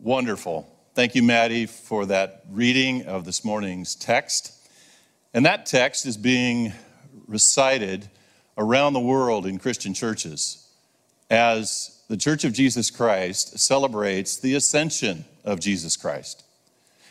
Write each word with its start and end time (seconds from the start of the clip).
Wonderful. 0.00 0.68
Thank 0.94 1.14
you, 1.14 1.22
Maddie, 1.22 1.66
for 1.66 2.06
that 2.06 2.44
reading 2.50 3.04
of 3.06 3.24
this 3.24 3.44
morning's 3.44 3.94
text. 3.94 4.52
And 5.34 5.44
that 5.46 5.66
text 5.66 6.06
is 6.06 6.16
being 6.16 6.72
recited 7.26 8.08
around 8.56 8.94
the 8.94 9.00
world 9.00 9.46
in 9.46 9.58
Christian 9.58 9.94
churches 9.94 10.66
as 11.30 12.02
the 12.08 12.16
Church 12.16 12.44
of 12.44 12.52
Jesus 12.52 12.90
Christ 12.90 13.58
celebrates 13.58 14.36
the 14.36 14.54
ascension 14.54 15.24
of 15.44 15.60
Jesus 15.60 15.96
Christ. 15.96 16.42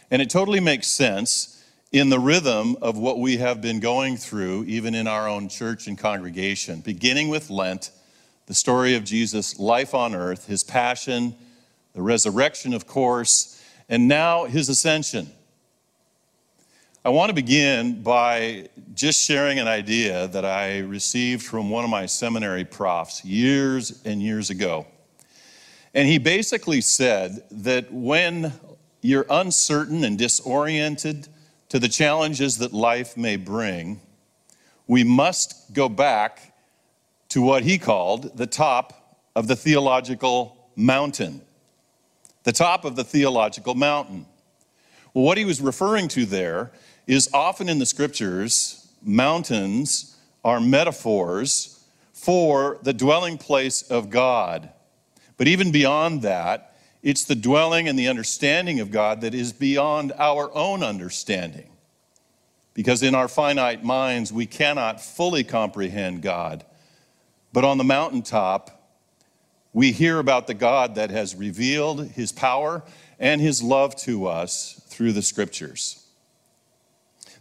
And 0.09 0.21
it 0.21 0.29
totally 0.29 0.59
makes 0.59 0.87
sense 0.87 1.63
in 1.91 2.09
the 2.09 2.19
rhythm 2.19 2.75
of 2.81 2.97
what 2.97 3.19
we 3.19 3.37
have 3.37 3.61
been 3.61 3.79
going 3.79 4.17
through, 4.17 4.65
even 4.65 4.95
in 4.95 5.07
our 5.07 5.29
own 5.29 5.49
church 5.49 5.87
and 5.87 5.97
congregation, 5.97 6.81
beginning 6.81 7.29
with 7.29 7.49
Lent, 7.49 7.91
the 8.47 8.53
story 8.53 8.95
of 8.95 9.03
Jesus' 9.03 9.59
life 9.59 9.93
on 9.93 10.13
earth, 10.13 10.47
his 10.47 10.63
passion, 10.63 11.35
the 11.93 12.01
resurrection, 12.01 12.73
of 12.73 12.87
course, 12.87 13.63
and 13.89 14.07
now 14.07 14.45
his 14.45 14.69
ascension. 14.69 15.29
I 17.03 17.09
want 17.09 17.29
to 17.29 17.33
begin 17.33 18.03
by 18.03 18.69
just 18.93 19.19
sharing 19.19 19.57
an 19.57 19.67
idea 19.67 20.27
that 20.27 20.45
I 20.45 20.79
received 20.79 21.41
from 21.43 21.69
one 21.69 21.83
of 21.83 21.89
my 21.89 22.05
seminary 22.05 22.63
profs 22.63 23.25
years 23.25 24.01
and 24.05 24.21
years 24.21 24.51
ago. 24.51 24.85
And 25.93 26.07
he 26.07 26.19
basically 26.19 26.79
said 26.79 27.43
that 27.49 27.91
when 27.91 28.53
you're 29.01 29.25
uncertain 29.29 30.03
and 30.03 30.17
disoriented 30.17 31.27
to 31.69 31.79
the 31.79 31.89
challenges 31.89 32.59
that 32.59 32.71
life 32.71 33.17
may 33.17 33.35
bring, 33.35 33.99
we 34.87 35.03
must 35.03 35.73
go 35.73 35.89
back 35.89 36.53
to 37.29 37.41
what 37.41 37.63
he 37.63 37.77
called 37.77 38.37
the 38.37 38.45
top 38.45 39.17
of 39.35 39.47
the 39.47 39.55
theological 39.55 40.69
mountain. 40.75 41.41
The 42.43 42.51
top 42.51 42.85
of 42.85 42.95
the 42.95 43.03
theological 43.03 43.75
mountain. 43.75 44.25
Well, 45.13 45.25
what 45.25 45.37
he 45.37 45.45
was 45.45 45.61
referring 45.61 46.07
to 46.09 46.25
there 46.25 46.71
is 47.05 47.29
often 47.33 47.69
in 47.69 47.79
the 47.79 47.85
scriptures, 47.85 48.87
mountains 49.03 50.17
are 50.43 50.59
metaphors 50.59 51.83
for 52.13 52.79
the 52.83 52.93
dwelling 52.93 53.37
place 53.37 53.81
of 53.83 54.09
God. 54.09 54.69
But 55.37 55.47
even 55.47 55.71
beyond 55.71 56.21
that, 56.21 56.75
it's 57.03 57.23
the 57.23 57.35
dwelling 57.35 57.87
and 57.87 57.97
the 57.97 58.07
understanding 58.07 58.79
of 58.79 58.91
God 58.91 59.21
that 59.21 59.33
is 59.33 59.53
beyond 59.53 60.13
our 60.17 60.53
own 60.55 60.83
understanding. 60.83 61.69
Because 62.73 63.03
in 63.03 63.15
our 63.15 63.27
finite 63.27 63.83
minds, 63.83 64.31
we 64.31 64.45
cannot 64.45 65.01
fully 65.01 65.43
comprehend 65.43 66.21
God. 66.21 66.63
But 67.51 67.65
on 67.65 67.77
the 67.77 67.83
mountaintop, 67.83 68.80
we 69.73 69.91
hear 69.91 70.19
about 70.19 70.47
the 70.47 70.53
God 70.53 70.95
that 70.95 71.09
has 71.11 71.35
revealed 71.35 72.07
his 72.07 72.31
power 72.31 72.83
and 73.19 73.39
his 73.39 73.63
love 73.63 73.95
to 73.95 74.27
us 74.27 74.81
through 74.87 75.13
the 75.13 75.21
scriptures. 75.21 76.05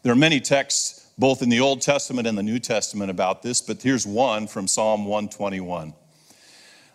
There 0.02 0.12
are 0.12 0.16
many 0.16 0.40
texts, 0.40 1.10
both 1.18 1.42
in 1.42 1.48
the 1.48 1.60
Old 1.60 1.82
Testament 1.82 2.26
and 2.26 2.38
the 2.38 2.42
New 2.42 2.58
Testament, 2.58 3.10
about 3.10 3.42
this, 3.42 3.60
but 3.60 3.82
here's 3.82 4.06
one 4.06 4.46
from 4.46 4.68
Psalm 4.68 5.04
121. 5.06 5.94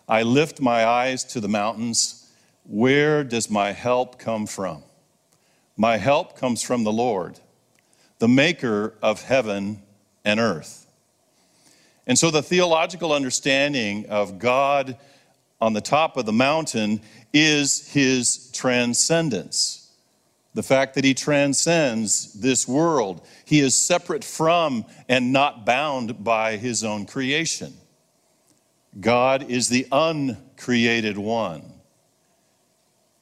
I 0.08 0.22
lift 0.22 0.60
my 0.60 0.84
eyes 0.84 1.24
to 1.24 1.40
the 1.40 1.48
mountains. 1.48 2.30
Where 2.64 3.22
does 3.22 3.50
my 3.50 3.72
help 3.72 4.18
come 4.18 4.46
from? 4.46 4.82
My 5.76 5.98
help 5.98 6.36
comes 6.38 6.62
from 6.62 6.84
the 6.84 6.92
Lord, 6.92 7.38
the 8.18 8.28
maker 8.28 8.94
of 9.02 9.22
heaven 9.22 9.82
and 10.24 10.40
earth. 10.40 10.86
And 12.06 12.18
so 12.18 12.30
the 12.30 12.42
theological 12.42 13.12
understanding 13.12 14.06
of 14.08 14.38
God 14.38 14.96
on 15.60 15.72
the 15.72 15.80
top 15.80 16.16
of 16.16 16.26
the 16.26 16.32
mountain 16.32 17.00
is 17.32 17.88
his 17.88 18.50
transcendence 18.52 19.86
the 20.56 20.62
fact 20.62 20.94
that 20.94 21.04
he 21.04 21.12
transcends 21.12 22.32
this 22.32 22.66
world. 22.66 23.20
He 23.44 23.60
is 23.60 23.76
separate 23.76 24.24
from 24.24 24.86
and 25.06 25.30
not 25.30 25.66
bound 25.66 26.24
by 26.24 26.56
his 26.56 26.82
own 26.82 27.04
creation. 27.04 27.74
God 28.98 29.50
is 29.50 29.68
the 29.68 29.86
uncreated 29.92 31.18
one. 31.18 31.62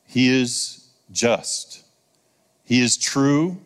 He 0.07 0.29
is 0.29 0.89
just. 1.11 1.83
He 2.63 2.81
is 2.81 2.97
true. 2.97 3.61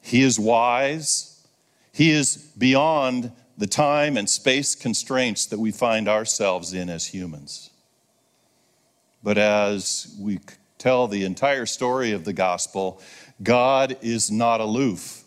He 0.00 0.22
is 0.22 0.40
wise. 0.40 1.46
He 1.92 2.10
is 2.10 2.36
beyond 2.58 3.30
the 3.56 3.68
time 3.68 4.16
and 4.16 4.28
space 4.28 4.74
constraints 4.74 5.46
that 5.46 5.60
we 5.60 5.70
find 5.70 6.08
ourselves 6.08 6.72
in 6.74 6.90
as 6.90 7.06
humans. 7.06 7.70
But 9.22 9.38
as 9.38 10.14
we 10.18 10.40
tell 10.78 11.06
the 11.06 11.24
entire 11.24 11.66
story 11.66 12.12
of 12.12 12.24
the 12.24 12.32
gospel, 12.32 13.00
God 13.42 13.96
is 14.02 14.30
not 14.30 14.60
aloof. 14.60 15.22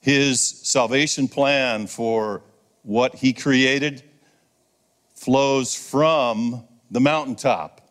His 0.00 0.40
salvation 0.40 1.28
plan 1.28 1.86
for 1.86 2.42
what 2.82 3.16
he 3.16 3.32
created 3.32 4.02
flows 5.14 5.74
from 5.74 6.64
the 6.90 7.00
mountaintop. 7.00 7.82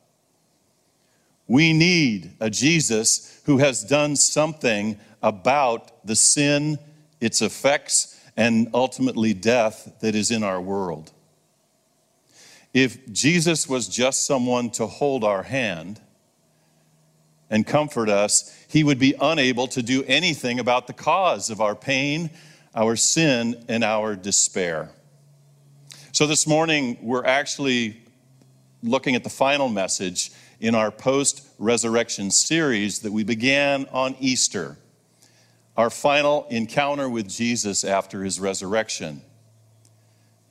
We 1.47 1.73
need 1.73 2.31
a 2.39 2.49
Jesus 2.49 3.41
who 3.45 3.59
has 3.59 3.83
done 3.83 4.15
something 4.15 4.99
about 5.21 6.05
the 6.05 6.15
sin, 6.15 6.79
its 7.21 7.41
effects, 7.41 8.19
and 8.35 8.69
ultimately 8.73 9.33
death 9.33 9.91
that 9.99 10.15
is 10.15 10.31
in 10.31 10.43
our 10.43 10.61
world. 10.61 11.11
If 12.73 13.11
Jesus 13.11 13.67
was 13.67 13.87
just 13.87 14.25
someone 14.25 14.69
to 14.71 14.85
hold 14.85 15.23
our 15.23 15.43
hand, 15.43 15.99
and 17.49 17.65
comfort 17.65 18.09
us, 18.09 18.55
he 18.67 18.83
would 18.83 18.99
be 18.99 19.15
unable 19.19 19.67
to 19.67 19.81
do 19.81 20.03
anything 20.05 20.59
about 20.59 20.87
the 20.87 20.93
cause 20.93 21.49
of 21.49 21.61
our 21.61 21.75
pain, 21.75 22.29
our 22.75 22.95
sin, 22.95 23.63
and 23.67 23.83
our 23.83 24.15
despair. 24.15 24.89
So 26.11 26.27
this 26.27 26.45
morning, 26.45 26.97
we're 27.01 27.25
actually 27.25 28.01
looking 28.83 29.15
at 29.15 29.23
the 29.23 29.29
final 29.29 29.67
message 29.67 30.31
in 30.59 30.75
our 30.75 30.91
post 30.91 31.47
resurrection 31.57 32.31
series 32.31 32.99
that 32.99 33.11
we 33.11 33.23
began 33.23 33.85
on 33.91 34.15
Easter, 34.19 34.77
our 35.75 35.89
final 35.89 36.45
encounter 36.49 37.09
with 37.09 37.27
Jesus 37.29 37.83
after 37.83 38.23
his 38.23 38.39
resurrection. 38.39 39.21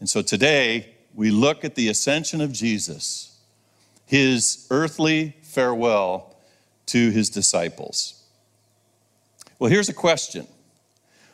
And 0.01 0.09
so 0.09 0.23
today, 0.23 0.95
we 1.19 1.33
look 1.33 1.65
at 1.65 1.75
the 1.75 1.89
ascension 1.89 2.41
of 2.41 2.53
Jesus, 2.53 3.37
his 4.07 4.69
earthly 4.71 5.35
farewell 5.43 6.37
to 6.87 7.11
his 7.11 7.29
disciples. 7.29 8.23
Well, 9.59 9.69
here's 9.69 9.89
a 9.89 9.93
question. 9.93 10.47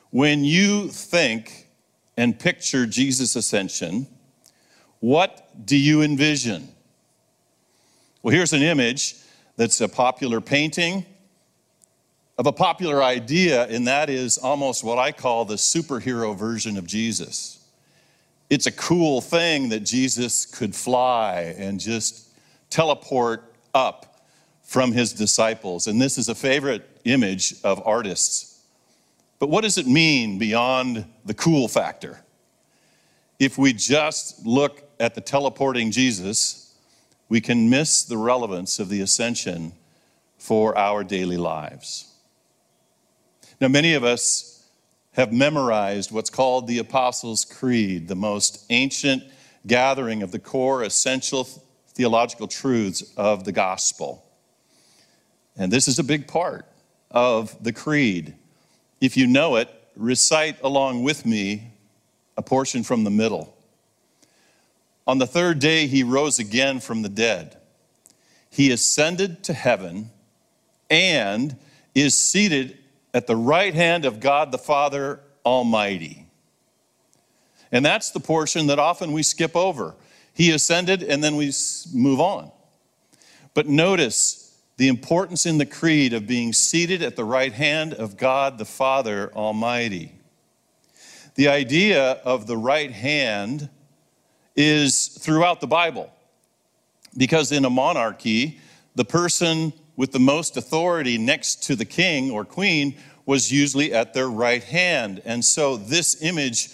When 0.08 0.42
you 0.42 0.88
think 0.88 1.68
and 2.16 2.38
picture 2.38 2.86
Jesus' 2.86 3.36
ascension, 3.36 4.06
what 5.00 5.66
do 5.66 5.76
you 5.76 6.00
envision? 6.00 6.66
Well, 8.22 8.34
here's 8.34 8.54
an 8.54 8.62
image 8.62 9.16
that's 9.56 9.82
a 9.82 9.88
popular 9.88 10.40
painting 10.40 11.04
of 12.38 12.46
a 12.46 12.52
popular 12.52 13.02
idea, 13.02 13.66
and 13.66 13.86
that 13.86 14.08
is 14.08 14.38
almost 14.38 14.82
what 14.82 14.98
I 14.98 15.12
call 15.12 15.44
the 15.44 15.56
superhero 15.56 16.34
version 16.34 16.78
of 16.78 16.86
Jesus. 16.86 17.63
It's 18.50 18.66
a 18.66 18.72
cool 18.72 19.20
thing 19.20 19.70
that 19.70 19.80
Jesus 19.80 20.46
could 20.46 20.74
fly 20.74 21.54
and 21.56 21.80
just 21.80 22.28
teleport 22.70 23.54
up 23.74 24.26
from 24.62 24.92
his 24.92 25.12
disciples. 25.12 25.86
And 25.86 26.00
this 26.00 26.18
is 26.18 26.28
a 26.28 26.34
favorite 26.34 27.00
image 27.04 27.54
of 27.64 27.82
artists. 27.86 28.62
But 29.38 29.50
what 29.50 29.62
does 29.62 29.78
it 29.78 29.86
mean 29.86 30.38
beyond 30.38 31.04
the 31.24 31.34
cool 31.34 31.68
factor? 31.68 32.20
If 33.38 33.58
we 33.58 33.72
just 33.72 34.46
look 34.46 34.88
at 35.00 35.14
the 35.14 35.20
teleporting 35.20 35.90
Jesus, 35.90 36.74
we 37.28 37.40
can 37.40 37.68
miss 37.68 38.02
the 38.02 38.16
relevance 38.16 38.78
of 38.78 38.88
the 38.88 39.00
ascension 39.00 39.72
for 40.38 40.76
our 40.76 41.02
daily 41.02 41.36
lives. 41.36 42.12
Now, 43.60 43.68
many 43.68 43.94
of 43.94 44.04
us 44.04 44.53
have 45.14 45.32
memorized 45.32 46.10
what's 46.10 46.30
called 46.30 46.66
the 46.66 46.78
Apostles' 46.78 47.44
Creed, 47.44 48.08
the 48.08 48.16
most 48.16 48.64
ancient 48.70 49.22
gathering 49.66 50.22
of 50.22 50.32
the 50.32 50.38
core 50.38 50.82
essential 50.82 51.44
theological 51.88 52.48
truths 52.48 53.02
of 53.16 53.44
the 53.44 53.52
gospel. 53.52 54.24
And 55.56 55.72
this 55.72 55.86
is 55.86 55.98
a 55.98 56.04
big 56.04 56.26
part 56.26 56.66
of 57.10 57.62
the 57.62 57.72
creed. 57.72 58.34
If 59.00 59.16
you 59.16 59.26
know 59.26 59.56
it, 59.56 59.68
recite 59.96 60.60
along 60.62 61.04
with 61.04 61.24
me 61.24 61.72
a 62.36 62.42
portion 62.42 62.82
from 62.82 63.04
the 63.04 63.10
middle. 63.10 63.56
On 65.06 65.18
the 65.18 65.26
third 65.26 65.60
day, 65.60 65.86
he 65.86 66.02
rose 66.02 66.40
again 66.40 66.80
from 66.80 67.02
the 67.02 67.08
dead. 67.08 67.56
He 68.50 68.72
ascended 68.72 69.44
to 69.44 69.52
heaven 69.52 70.10
and 70.90 71.56
is 71.94 72.18
seated 72.18 72.78
at 73.14 73.28
the 73.28 73.36
right 73.36 73.72
hand 73.72 74.04
of 74.04 74.20
God 74.20 74.52
the 74.52 74.58
Father 74.58 75.20
Almighty. 75.46 76.26
And 77.70 77.84
that's 77.84 78.10
the 78.10 78.20
portion 78.20 78.66
that 78.66 78.78
often 78.78 79.12
we 79.12 79.22
skip 79.22 79.56
over. 79.56 79.94
He 80.34 80.50
ascended 80.50 81.02
and 81.02 81.22
then 81.22 81.36
we 81.36 81.52
move 81.94 82.20
on. 82.20 82.50
But 83.54 83.68
notice 83.68 84.58
the 84.76 84.88
importance 84.88 85.46
in 85.46 85.58
the 85.58 85.66
creed 85.66 86.12
of 86.12 86.26
being 86.26 86.52
seated 86.52 87.02
at 87.02 87.14
the 87.14 87.24
right 87.24 87.52
hand 87.52 87.94
of 87.94 88.16
God 88.16 88.58
the 88.58 88.64
Father 88.64 89.32
Almighty. 89.32 90.12
The 91.36 91.48
idea 91.48 92.12
of 92.24 92.48
the 92.48 92.56
right 92.56 92.90
hand 92.90 93.68
is 94.56 95.08
throughout 95.08 95.60
the 95.60 95.66
Bible 95.68 96.12
because 97.16 97.52
in 97.52 97.64
a 97.64 97.70
monarchy, 97.70 98.58
the 98.96 99.04
person 99.04 99.72
with 99.96 100.12
the 100.12 100.18
most 100.18 100.56
authority 100.56 101.18
next 101.18 101.62
to 101.64 101.76
the 101.76 101.84
king 101.84 102.30
or 102.30 102.44
queen 102.44 102.96
was 103.26 103.52
usually 103.52 103.92
at 103.92 104.14
their 104.14 104.28
right 104.28 104.62
hand. 104.62 105.22
And 105.24 105.44
so, 105.44 105.76
this 105.76 106.22
image 106.22 106.70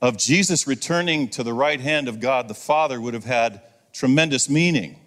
of 0.00 0.16
Jesus 0.16 0.66
returning 0.66 1.28
to 1.30 1.42
the 1.42 1.52
right 1.52 1.80
hand 1.80 2.08
of 2.08 2.20
God 2.20 2.48
the 2.48 2.54
Father 2.54 3.00
would 3.00 3.14
have 3.14 3.24
had 3.24 3.62
tremendous 3.92 4.48
meaning. 4.48 4.98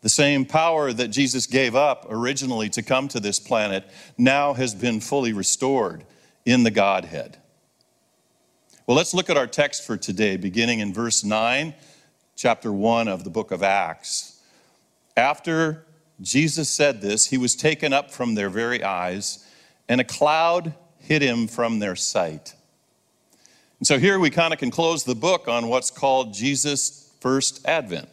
The 0.00 0.08
same 0.08 0.44
power 0.44 0.92
that 0.92 1.08
Jesus 1.08 1.46
gave 1.46 1.74
up 1.74 2.06
originally 2.08 2.68
to 2.70 2.82
come 2.82 3.08
to 3.08 3.20
this 3.20 3.40
planet 3.40 3.84
now 4.16 4.54
has 4.54 4.74
been 4.74 5.00
fully 5.00 5.32
restored 5.32 6.04
in 6.46 6.62
the 6.62 6.70
Godhead. 6.70 7.36
Well, 8.86 8.96
let's 8.96 9.12
look 9.12 9.28
at 9.28 9.36
our 9.36 9.46
text 9.46 9.84
for 9.84 9.96
today, 9.96 10.36
beginning 10.36 10.78
in 10.78 10.94
verse 10.94 11.24
9, 11.24 11.74
chapter 12.36 12.72
1 12.72 13.08
of 13.08 13.24
the 13.24 13.30
book 13.30 13.50
of 13.50 13.62
Acts. 13.62 14.37
After 15.18 15.84
Jesus 16.20 16.68
said 16.68 17.00
this, 17.00 17.26
he 17.26 17.38
was 17.38 17.56
taken 17.56 17.92
up 17.92 18.12
from 18.12 18.36
their 18.36 18.48
very 18.48 18.84
eyes, 18.84 19.44
and 19.88 20.00
a 20.00 20.04
cloud 20.04 20.74
hid 21.00 21.22
him 21.22 21.48
from 21.48 21.80
their 21.80 21.96
sight. 21.96 22.54
And 23.80 23.86
so 23.88 23.98
here 23.98 24.20
we 24.20 24.30
kind 24.30 24.52
of 24.52 24.60
can 24.60 24.70
close 24.70 25.02
the 25.02 25.16
book 25.16 25.48
on 25.48 25.66
what's 25.66 25.90
called 25.90 26.34
Jesus' 26.34 27.12
first 27.18 27.66
advent. 27.66 28.08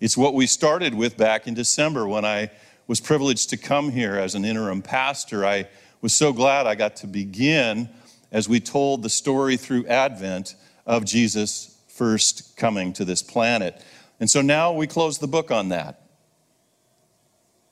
It's 0.00 0.18
what 0.18 0.34
we 0.34 0.46
started 0.46 0.92
with 0.92 1.16
back 1.16 1.46
in 1.46 1.54
December 1.54 2.06
when 2.06 2.26
I 2.26 2.50
was 2.86 3.00
privileged 3.00 3.48
to 3.48 3.56
come 3.56 3.90
here 3.90 4.16
as 4.16 4.34
an 4.34 4.44
interim 4.44 4.82
pastor. 4.82 5.46
I 5.46 5.66
was 6.02 6.12
so 6.12 6.34
glad 6.34 6.66
I 6.66 6.74
got 6.74 6.96
to 6.96 7.06
begin 7.06 7.88
as 8.30 8.50
we 8.50 8.60
told 8.60 9.02
the 9.02 9.08
story 9.08 9.56
through 9.56 9.86
Advent 9.86 10.56
of 10.84 11.06
Jesus' 11.06 11.74
first 11.88 12.54
coming 12.58 12.92
to 12.92 13.06
this 13.06 13.22
planet. 13.22 13.82
And 14.20 14.28
so 14.28 14.42
now 14.42 14.74
we 14.74 14.86
close 14.86 15.16
the 15.16 15.26
book 15.26 15.50
on 15.50 15.70
that. 15.70 16.02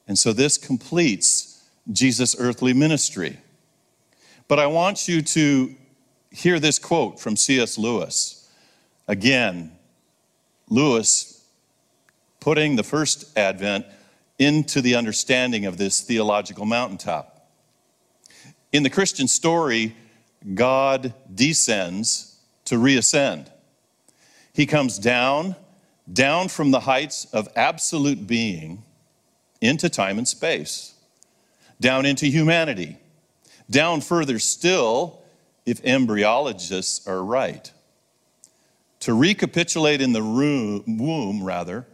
And 0.08 0.18
so 0.18 0.32
this 0.32 0.58
completes 0.58 1.64
Jesus' 1.90 2.36
earthly 2.38 2.72
ministry. 2.72 3.38
But 4.48 4.58
I 4.58 4.66
want 4.66 5.08
you 5.08 5.22
to 5.22 5.74
hear 6.30 6.60
this 6.60 6.78
quote 6.78 7.18
from 7.18 7.36
C.S. 7.36 7.78
Lewis. 7.78 8.48
Again, 9.08 9.72
Lewis 10.68 11.44
putting 12.40 12.76
the 12.76 12.82
first 12.82 13.36
advent 13.36 13.86
into 14.38 14.80
the 14.80 14.94
understanding 14.94 15.66
of 15.66 15.78
this 15.78 16.00
theological 16.00 16.64
mountaintop. 16.64 17.48
In 18.72 18.82
the 18.82 18.90
Christian 18.90 19.26
story, 19.26 19.96
God 20.54 21.14
descends 21.34 22.38
to 22.66 22.76
reascend. 22.76 23.50
He 24.52 24.66
comes 24.66 24.98
down, 24.98 25.56
down 26.12 26.48
from 26.48 26.70
the 26.70 26.80
heights 26.80 27.24
of 27.32 27.48
absolute 27.56 28.26
being 28.26 28.84
into 29.60 29.88
time 29.88 30.18
and 30.18 30.28
space, 30.28 30.94
down 31.80 32.06
into 32.06 32.26
humanity, 32.26 32.98
down 33.70 34.00
further 34.00 34.38
still, 34.38 35.22
if 35.64 35.82
embryologists 35.82 37.06
are 37.08 37.24
right. 37.24 37.72
To 39.00 39.14
recapitulate 39.14 40.00
in 40.00 40.12
the 40.12 40.22
room, 40.22 40.84
womb, 40.98 41.42
rather, 41.42 41.86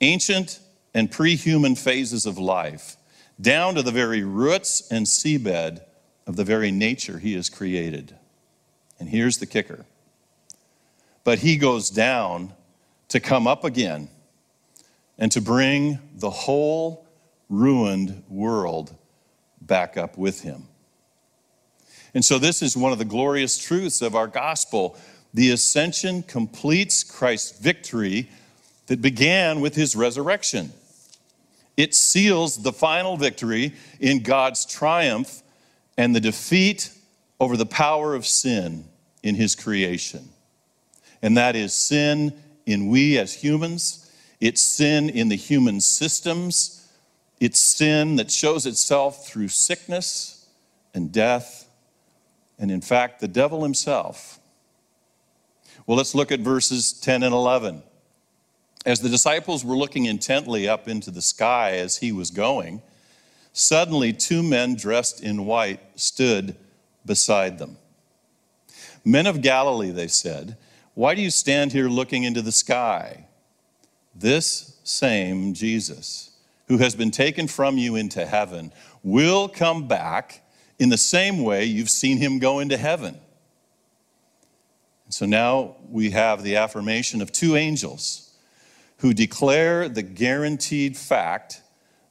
ancient 0.00 0.60
and 0.94 1.10
pre 1.10 1.36
human 1.36 1.74
phases 1.74 2.26
of 2.26 2.38
life, 2.38 2.96
down 3.40 3.74
to 3.74 3.82
the 3.82 3.90
very 3.90 4.22
roots 4.22 4.88
and 4.90 5.06
seabed 5.06 5.80
of 6.26 6.36
the 6.36 6.44
very 6.44 6.70
nature 6.70 7.18
he 7.18 7.34
has 7.34 7.48
created. 7.48 8.14
And 8.98 9.08
here's 9.08 9.38
the 9.38 9.46
kicker. 9.46 9.86
But 11.24 11.40
he 11.40 11.56
goes 11.56 11.90
down 11.90 12.52
to 13.08 13.20
come 13.20 13.46
up 13.46 13.64
again 13.64 14.08
and 15.18 15.30
to 15.32 15.40
bring 15.40 15.98
the 16.14 16.30
whole 16.30 17.06
ruined 17.48 18.22
world 18.28 18.96
back 19.60 19.96
up 19.96 20.16
with 20.18 20.42
him. 20.42 20.68
And 22.14 22.24
so, 22.24 22.38
this 22.38 22.62
is 22.62 22.76
one 22.76 22.92
of 22.92 22.98
the 22.98 23.04
glorious 23.04 23.56
truths 23.58 24.02
of 24.02 24.14
our 24.14 24.26
gospel. 24.26 24.98
The 25.32 25.50
ascension 25.50 26.22
completes 26.22 27.04
Christ's 27.04 27.58
victory 27.58 28.28
that 28.86 29.00
began 29.00 29.60
with 29.60 29.74
his 29.74 29.96
resurrection. 29.96 30.72
It 31.76 31.94
seals 31.94 32.62
the 32.62 32.72
final 32.72 33.16
victory 33.16 33.72
in 33.98 34.22
God's 34.22 34.66
triumph 34.66 35.42
and 35.96 36.14
the 36.14 36.20
defeat 36.20 36.90
over 37.40 37.56
the 37.56 37.66
power 37.66 38.14
of 38.14 38.26
sin 38.26 38.84
in 39.22 39.34
his 39.34 39.54
creation. 39.54 40.28
And 41.22 41.36
that 41.36 41.56
is 41.56 41.72
sin 41.72 42.34
in 42.66 42.88
we 42.88 43.18
as 43.18 43.32
humans, 43.32 44.01
it's 44.42 44.60
sin 44.60 45.08
in 45.08 45.28
the 45.28 45.36
human 45.36 45.80
systems, 45.80 46.90
it's 47.38 47.60
sin 47.60 48.16
that 48.16 48.28
shows 48.28 48.66
itself 48.66 49.24
through 49.24 49.46
sickness 49.46 50.48
and 50.92 51.12
death, 51.12 51.68
and 52.58 52.68
in 52.68 52.80
fact, 52.80 53.20
the 53.20 53.28
devil 53.28 53.62
himself. 53.62 54.40
Well, 55.86 55.96
let's 55.96 56.16
look 56.16 56.32
at 56.32 56.40
verses 56.40 56.92
10 56.92 57.22
and 57.22 57.32
11. 57.32 57.84
As 58.84 58.98
the 58.98 59.08
disciples 59.08 59.64
were 59.64 59.76
looking 59.76 60.06
intently 60.06 60.68
up 60.68 60.88
into 60.88 61.12
the 61.12 61.22
sky 61.22 61.76
as 61.76 61.98
he 61.98 62.10
was 62.10 62.32
going, 62.32 62.82
suddenly 63.52 64.12
two 64.12 64.42
men 64.42 64.74
dressed 64.74 65.22
in 65.22 65.46
white 65.46 65.78
stood 65.94 66.56
beside 67.06 67.60
them. 67.60 67.76
Men 69.04 69.28
of 69.28 69.40
Galilee, 69.40 69.92
they 69.92 70.08
said, 70.08 70.56
why 70.94 71.14
do 71.14 71.22
you 71.22 71.30
stand 71.30 71.70
here 71.70 71.88
looking 71.88 72.24
into 72.24 72.42
the 72.42 72.50
sky? 72.50 73.26
This 74.14 74.76
same 74.84 75.54
Jesus, 75.54 76.30
who 76.68 76.78
has 76.78 76.94
been 76.94 77.10
taken 77.10 77.48
from 77.48 77.78
you 77.78 77.96
into 77.96 78.26
heaven, 78.26 78.72
will 79.02 79.48
come 79.48 79.88
back 79.88 80.42
in 80.78 80.88
the 80.88 80.98
same 80.98 81.42
way 81.42 81.64
you've 81.64 81.90
seen 81.90 82.18
him 82.18 82.38
go 82.38 82.58
into 82.58 82.76
heaven. 82.76 83.18
So 85.08 85.26
now 85.26 85.76
we 85.88 86.10
have 86.10 86.42
the 86.42 86.56
affirmation 86.56 87.20
of 87.20 87.32
two 87.32 87.56
angels 87.56 88.30
who 88.98 89.12
declare 89.12 89.88
the 89.88 90.02
guaranteed 90.02 90.96
fact 90.96 91.60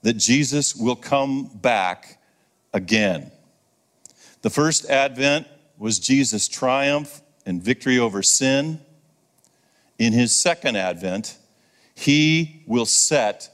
that 0.03 0.13
Jesus 0.13 0.75
will 0.75 0.95
come 0.95 1.49
back 1.53 2.19
again. 2.73 3.31
The 4.41 4.49
first 4.49 4.85
advent 4.85 5.47
was 5.77 5.99
Jesus' 5.99 6.47
triumph 6.47 7.21
and 7.45 7.61
victory 7.61 7.97
over 7.97 8.21
sin. 8.21 8.81
In 9.97 10.13
his 10.13 10.35
second 10.35 10.75
advent, 10.75 11.37
he 12.01 12.63
will 12.65 12.85
set 12.85 13.49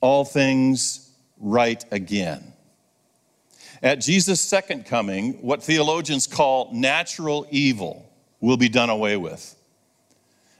all 0.00 0.24
things 0.24 1.10
right 1.38 1.84
again. 1.90 2.52
At 3.82 4.00
Jesus' 4.00 4.40
second 4.40 4.86
coming, 4.86 5.34
what 5.34 5.62
theologians 5.62 6.26
call 6.26 6.70
natural 6.72 7.46
evil 7.50 8.10
will 8.40 8.56
be 8.56 8.68
done 8.68 8.90
away 8.90 9.16
with. 9.16 9.54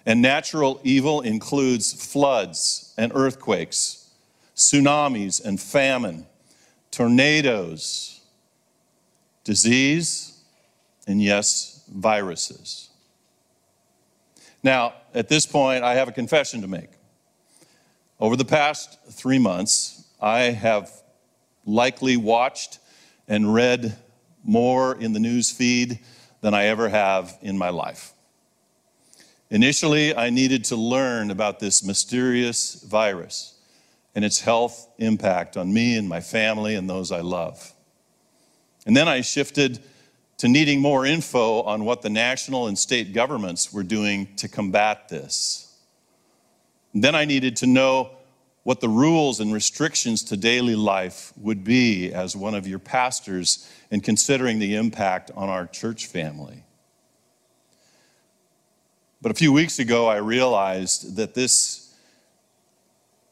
And 0.05 0.23
natural 0.23 0.81
evil 0.85 1.23
includes 1.23 1.93
floods 1.93 2.95
and 2.97 3.11
earthquakes, 3.15 4.11
tsunamis 4.55 5.45
and 5.45 5.61
famine, 5.61 6.27
tornadoes, 6.93 8.21
disease, 9.43 10.39
and 11.09 11.21
yes, 11.21 11.85
viruses. 11.93 12.91
Now, 14.63 14.95
at 15.15 15.29
this 15.29 15.47
point, 15.47 15.83
I 15.83 15.95
have 15.95 16.09
a 16.09 16.13
confession 16.13 16.61
to 16.63 16.69
make. 16.69 16.91
Over 18.19 18.37
the 18.37 18.47
past 18.47 18.99
three 19.11 19.39
months, 19.39 20.07
I 20.23 20.45
have 20.45 20.91
likely 21.67 22.17
watched 22.17 22.79
and 23.29 23.53
read 23.53 23.95
more 24.43 24.95
in 24.99 25.13
the 25.13 25.21
news 25.21 25.51
feed 25.51 25.99
than 26.41 26.55
I 26.55 26.67
ever 26.67 26.89
have 26.89 27.37
in 27.43 27.59
my 27.59 27.69
life. 27.69 28.15
Initially, 29.51 30.17
I 30.17 30.31
needed 30.31 30.65
to 30.65 30.77
learn 30.77 31.31
about 31.31 31.61
this 31.61 31.85
mysterious 31.85 32.83
virus 32.85 33.55
and 34.15 34.25
its 34.25 34.41
health 34.41 34.89
impact 34.97 35.59
on 35.59 35.75
me 35.75 35.99
and 35.99 36.09
my 36.09 36.21
family 36.21 36.75
and 36.75 36.89
those 36.89 37.13
I 37.13 37.21
love. 37.21 37.75
And 38.87 38.97
then 38.97 39.09
I 39.09 39.21
shifted 39.21 39.79
to 40.39 40.49
needing 40.49 40.81
more 40.81 41.05
info 41.05 41.61
on 41.63 41.85
what 41.85 42.01
the 42.01 42.11
national 42.11 42.69
and 42.69 42.79
state 42.79 43.13
governments 43.13 43.75
were 43.75 43.83
doing 43.83 44.35
to 44.37 44.49
combat 44.49 45.11
this. 45.11 45.66
Then 47.03 47.15
I 47.15 47.27
needed 47.27 47.57
to 47.57 47.67
know 47.67 48.11
what 48.63 48.81
the 48.81 48.89
rules 48.89 49.39
and 49.39 49.53
restrictions 49.53 50.25
to 50.25 50.37
daily 50.37 50.75
life 50.75 51.33
would 51.37 51.63
be 51.63 52.11
as 52.11 52.35
one 52.35 52.55
of 52.55 52.67
your 52.67 52.79
pastors 52.79 53.71
in 53.91 54.01
considering 54.01 54.59
the 54.59 54.75
impact 54.75 55.31
on 55.37 55.51
our 55.51 55.67
church 55.67 56.07
family. 56.07 56.65
But 59.21 59.31
a 59.31 59.35
few 59.35 59.53
weeks 59.53 59.79
ago, 59.79 60.09
I 60.09 60.17
realized 60.17 61.17
that 61.17 61.35
this 61.35 61.95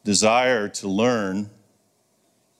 desire 0.03 0.69
to 0.69 0.87
learn 0.87 1.49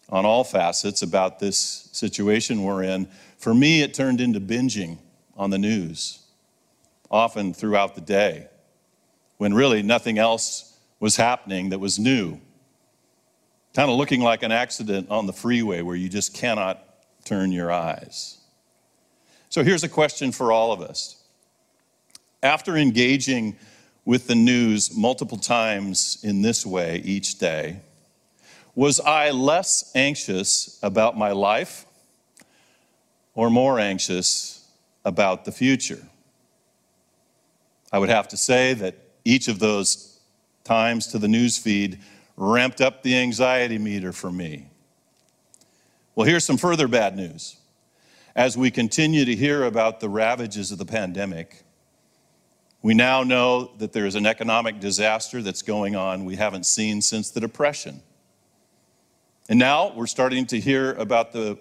on 0.09 0.25
all 0.25 0.43
facets 0.43 1.03
about 1.03 1.39
this 1.39 1.88
situation 1.91 2.63
we're 2.63 2.83
in, 2.83 3.07
for 3.38 3.53
me, 3.53 3.83
it 3.83 3.93
turned 3.93 4.19
into 4.19 4.41
binging 4.41 4.97
on 5.38 5.51
the 5.51 5.59
news, 5.59 6.19
often 7.12 7.53
throughout 7.53 7.93
the 7.93 8.01
day, 8.01 8.47
when 9.38 9.53
really 9.53 9.83
nothing 9.83 10.17
else 10.17 10.75
was 11.05 11.17
happening 11.17 11.69
that 11.69 11.79
was 11.79 12.00
new. 12.00 12.41
Kind 13.75 13.91
of 13.91 13.95
looking 13.95 14.21
like 14.21 14.41
an 14.41 14.51
accident 14.51 15.07
on 15.12 15.27
the 15.27 15.33
freeway 15.33 15.83
where 15.83 15.95
you 15.95 16.09
just 16.09 16.33
cannot 16.33 16.83
turn 17.25 17.51
your 17.51 17.71
eyes. 17.71 18.39
So 19.50 19.63
here's 19.63 19.83
a 19.83 19.88
question 19.88 20.31
for 20.31 20.51
all 20.51 20.71
of 20.71 20.81
us. 20.81 21.24
After 22.41 22.75
engaging 22.75 23.55
with 24.03 24.25
the 24.25 24.33
news 24.33 24.97
multiple 24.97 25.38
times 25.38 26.17
in 26.24 26.41
this 26.41 26.65
way 26.65 27.03
each 27.05 27.38
day, 27.38 27.81
was 28.74 29.00
I 29.00 29.29
less 29.29 29.91
anxious 29.93 30.79
about 30.81 31.15
my 31.15 31.33
life 31.33 31.85
or 33.35 33.51
more 33.51 33.79
anxious 33.79 34.67
about 35.05 35.45
the 35.45 35.51
future? 35.51 36.01
I 37.91 38.00
would 38.00 38.09
have 38.09 38.27
to 38.29 38.38
say 38.38 38.74
that 38.74 38.95
each 39.24 39.47
of 39.47 39.59
those 39.59 40.14
times 40.65 41.07
to 41.07 41.19
the 41.19 41.27
news 41.27 41.57
feed 41.57 42.00
ramped 42.36 42.81
up 42.81 43.01
the 43.01 43.15
anxiety 43.15 43.77
meter 43.77 44.12
for 44.12 44.31
me. 44.31 44.67
Well, 46.15 46.27
here's 46.27 46.43
some 46.43 46.57
further 46.57 46.88
bad 46.88 47.15
news. 47.15 47.57
As 48.36 48.57
we 48.57 48.69
continue 48.69 49.24
to 49.24 49.36
hear 49.36 49.63
about 49.63 50.01
the 50.01 50.10
ravages 50.10 50.72
of 50.72 50.77
the 50.77 50.86
pandemic, 50.86 51.63
we 52.81 52.93
now 52.93 53.24
know 53.24 53.72
that 53.77 53.93
there 53.93 54.05
is 54.05 54.15
an 54.15 54.25
economic 54.25 54.79
disaster 54.79 55.41
that's 55.41 55.62
going 55.62 55.95
on 55.95 56.25
we 56.25 56.36
haven't 56.36 56.65
seen 56.65 57.01
since 57.01 57.31
the 57.31 57.39
Depression. 57.39 58.01
And 59.48 59.57
now 59.57 59.93
we're 59.95 60.07
starting 60.07 60.45
to 60.48 60.60
hear 60.60 60.93
about 60.93 61.31
the 61.31 61.57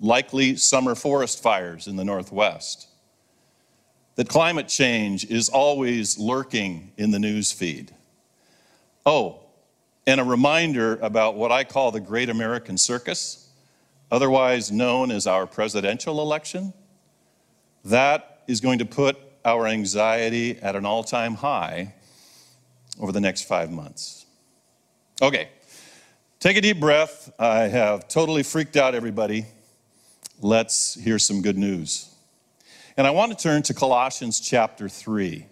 likely 0.00 0.56
summer 0.56 0.94
forest 0.94 1.42
fires 1.42 1.86
in 1.86 1.96
the 1.96 2.04
Northwest. 2.04 2.88
That 4.16 4.28
climate 4.28 4.68
change 4.68 5.24
is 5.26 5.48
always 5.48 6.18
lurking 6.18 6.92
in 6.96 7.10
the 7.10 7.18
news 7.18 7.52
feed. 7.52 7.94
Oh, 9.06 9.40
and 10.06 10.20
a 10.20 10.24
reminder 10.24 10.96
about 10.96 11.36
what 11.36 11.50
I 11.50 11.64
call 11.64 11.90
the 11.92 12.00
Great 12.00 12.28
American 12.28 12.76
Circus, 12.76 13.48
otherwise 14.10 14.70
known 14.70 15.10
as 15.10 15.26
our 15.26 15.46
presidential 15.46 16.20
election. 16.20 16.74
That 17.84 18.42
is 18.46 18.60
going 18.60 18.80
to 18.80 18.84
put 18.84 19.16
our 19.44 19.66
anxiety 19.66 20.58
at 20.58 20.76
an 20.76 20.84
all 20.84 21.04
time 21.04 21.36
high 21.36 21.94
over 23.00 23.12
the 23.12 23.20
next 23.20 23.42
five 23.42 23.70
months. 23.70 24.26
Okay, 25.22 25.48
Take 26.38 26.58
a 26.58 26.60
deep 26.60 26.78
breath. 26.78 27.32
I 27.38 27.62
have 27.62 28.08
totally 28.08 28.42
freaked 28.42 28.76
out 28.76 28.94
everybody. 28.94 29.46
Let's 30.40 30.94
hear 30.94 31.18
some 31.18 31.40
good 31.40 31.56
news. 31.56 32.14
And 32.98 33.06
I 33.06 33.10
want 33.10 33.36
to 33.36 33.42
turn 33.42 33.62
to 33.62 33.74
Colossians 33.74 34.38
chapter 34.38 34.86
3, 34.86 35.46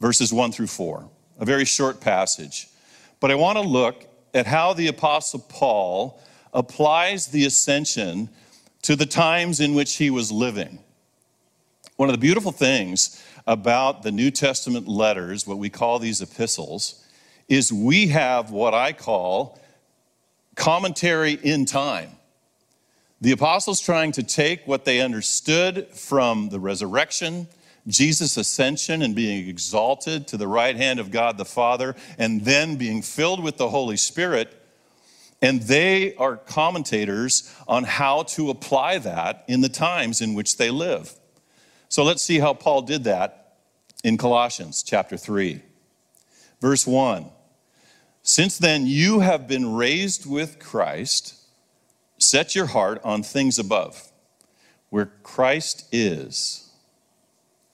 verses 0.00 0.32
1 0.32 0.52
through 0.52 0.68
4, 0.68 1.08
a 1.38 1.44
very 1.44 1.64
short 1.64 2.00
passage. 2.00 2.68
But 3.20 3.30
I 3.30 3.34
want 3.34 3.58
to 3.58 3.62
look 3.62 4.06
at 4.34 4.46
how 4.46 4.72
the 4.72 4.88
Apostle 4.88 5.40
Paul 5.40 6.20
applies 6.52 7.28
the 7.28 7.44
ascension 7.44 8.28
to 8.82 8.96
the 8.96 9.06
times 9.06 9.60
in 9.60 9.74
which 9.74 9.96
he 9.96 10.10
was 10.10 10.30
living. 10.30 10.78
One 11.96 12.08
of 12.08 12.14
the 12.14 12.20
beautiful 12.20 12.52
things 12.52 13.22
about 13.46 14.02
the 14.02 14.12
New 14.12 14.30
Testament 14.30 14.86
letters, 14.86 15.46
what 15.46 15.58
we 15.58 15.70
call 15.70 15.98
these 15.98 16.20
epistles, 16.20 17.04
is 17.48 17.72
we 17.72 18.08
have 18.08 18.50
what 18.50 18.74
I 18.74 18.92
call 18.92 19.58
commentary 20.56 21.32
in 21.32 21.64
time. 21.64 22.10
The 23.20 23.32
apostles 23.32 23.80
trying 23.80 24.12
to 24.12 24.22
take 24.22 24.66
what 24.66 24.84
they 24.84 25.00
understood 25.00 25.88
from 25.88 26.50
the 26.50 26.60
resurrection, 26.60 27.48
Jesus' 27.86 28.36
ascension 28.36 29.02
and 29.02 29.14
being 29.14 29.48
exalted 29.48 30.26
to 30.28 30.36
the 30.36 30.48
right 30.48 30.76
hand 30.76 30.98
of 30.98 31.10
God 31.10 31.38
the 31.38 31.44
Father, 31.44 31.94
and 32.18 32.44
then 32.44 32.76
being 32.76 33.02
filled 33.02 33.42
with 33.42 33.56
the 33.56 33.68
Holy 33.68 33.96
Spirit. 33.96 34.62
And 35.42 35.62
they 35.62 36.14
are 36.16 36.36
commentators 36.36 37.54
on 37.68 37.84
how 37.84 38.22
to 38.22 38.50
apply 38.50 38.98
that 38.98 39.44
in 39.46 39.60
the 39.60 39.68
times 39.68 40.20
in 40.20 40.34
which 40.34 40.56
they 40.56 40.70
live. 40.70 41.14
So 41.88 42.02
let's 42.02 42.22
see 42.22 42.38
how 42.38 42.54
Paul 42.54 42.82
did 42.82 43.04
that 43.04 43.58
in 44.02 44.16
Colossians 44.16 44.82
chapter 44.82 45.16
3, 45.16 45.62
verse 46.60 46.86
1. 46.86 47.30
Since 48.22 48.58
then, 48.58 48.86
you 48.86 49.20
have 49.20 49.46
been 49.46 49.74
raised 49.74 50.28
with 50.28 50.58
Christ. 50.58 51.34
Set 52.18 52.54
your 52.54 52.66
heart 52.66 53.00
on 53.04 53.22
things 53.22 53.58
above, 53.58 54.10
where 54.90 55.12
Christ 55.22 55.86
is, 55.92 56.65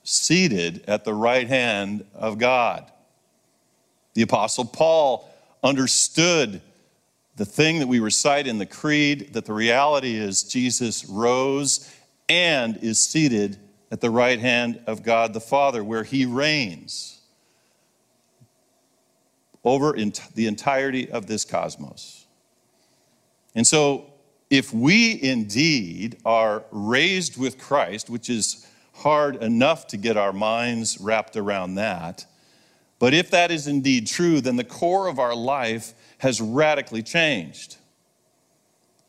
seated 0.04 0.85
at 0.87 1.04
the 1.04 1.14
right 1.14 1.49
hand 1.49 2.04
of 2.14 2.38
God. 2.38 2.90
The 4.14 4.23
Apostle 4.23 4.64
Paul 4.64 5.28
understood 5.62 6.61
the 7.37 7.44
thing 7.44 7.78
that 7.78 7.88
we 7.88 8.00
recite 8.00 8.47
in 8.47 8.59
the 8.59 8.66
Creed 8.66 9.32
that 9.32 9.47
the 9.47 9.52
reality 9.52 10.16
is 10.16 10.42
Jesus 10.42 11.04
rose 11.06 11.90
and 12.28 12.76
is 12.78 13.00
seated 13.00 13.59
at 13.90 14.00
the 14.00 14.11
right 14.11 14.38
hand 14.38 14.80
of 14.87 15.02
God 15.02 15.35
the 15.35 15.40
Father, 15.40 15.82
where 15.85 16.04
he 16.04 16.25
reigns 16.25 17.21
over 19.64 19.92
the 20.35 20.47
entirety 20.47 21.11
of 21.11 21.26
this 21.26 21.44
cosmos. 21.44 22.26
And 23.54 23.66
so, 23.66 24.06
if 24.50 24.73
we 24.73 25.23
indeed 25.23 26.18
are 26.25 26.64
raised 26.71 27.38
with 27.38 27.59
Christ, 27.59 28.11
which 28.11 28.28
is 28.28 28.66
hard 28.92 29.37
enough 29.37 29.87
to 29.88 29.96
get 29.96 30.16
our 30.16 30.32
minds 30.32 31.00
wrapped 31.00 31.37
around 31.37 31.75
that, 31.76 32.26
but 32.99 33.14
if 33.14 33.30
that 33.30 33.50
is 33.50 33.66
indeed 33.66 34.06
true, 34.06 34.40
then 34.40 34.56
the 34.56 34.64
core 34.64 35.08
of 35.08 35.18
our 35.18 35.34
life 35.34 35.92
has 36.18 36.40
radically 36.40 37.02
changed. 37.02 37.76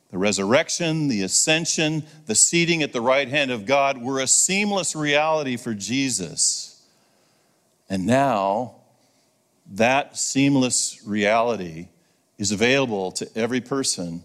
The 0.09 0.17
resurrection, 0.17 1.07
the 1.07 1.21
ascension, 1.23 2.03
the 2.25 2.35
seating 2.35 2.83
at 2.83 2.93
the 2.93 3.01
right 3.01 3.27
hand 3.27 3.51
of 3.51 3.65
God 3.65 3.99
were 3.99 4.19
a 4.19 4.27
seamless 4.27 4.95
reality 4.95 5.57
for 5.57 5.73
Jesus. 5.73 6.83
And 7.89 8.05
now, 8.05 8.75
that 9.71 10.17
seamless 10.17 11.01
reality 11.05 11.89
is 12.37 12.51
available 12.51 13.11
to 13.11 13.29
every 13.35 13.61
person 13.61 14.23